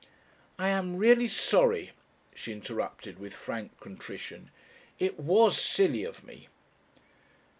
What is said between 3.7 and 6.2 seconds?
contrition. "It was silly